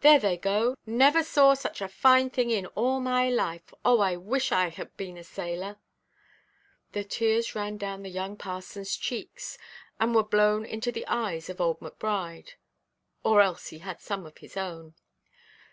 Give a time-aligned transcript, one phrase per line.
[0.00, 3.72] There they go; never saw such a fine thing in all my life.
[3.84, 5.76] Oh, I wish I had been a sailor!"
[6.90, 9.56] The tears ran down the young parsonʼs cheeks,
[10.00, 12.54] and were blown into the eyes of old Macbride;
[13.22, 14.94] or else he had some of his own.